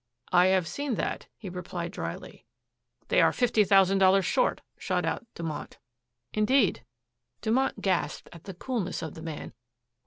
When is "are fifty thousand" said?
3.21-3.99